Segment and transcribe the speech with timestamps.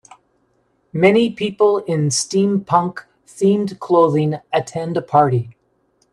[0.93, 5.55] Many people in steampunk themed clothing attend a party.